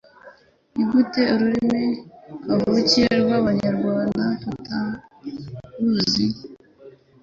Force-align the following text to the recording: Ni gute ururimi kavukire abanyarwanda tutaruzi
Ni 0.73 0.83
gute 0.89 1.21
ururimi 1.33 1.85
kavukire 2.49 3.17
abanyarwanda 3.39 4.23
tutaruzi 4.41 6.25